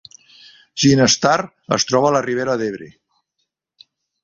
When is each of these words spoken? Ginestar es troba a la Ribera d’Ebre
Ginestar 0.83 1.35
es 1.77 1.87
troba 1.91 2.11
a 2.13 2.15
la 2.17 2.23
Ribera 2.29 2.59
d’Ebre 2.63 2.91